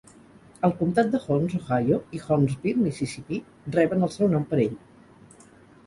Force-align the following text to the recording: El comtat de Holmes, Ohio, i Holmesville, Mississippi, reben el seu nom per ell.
El 0.67 0.71
comtat 0.79 1.11
de 1.15 1.19
Holmes, 1.25 1.53
Ohio, 1.59 2.01
i 2.19 2.23
Holmesville, 2.23 2.83
Mississippi, 2.87 3.41
reben 3.79 4.09
el 4.09 4.15
seu 4.19 4.35
nom 4.37 4.53
per 4.55 4.65
ell. 4.69 4.77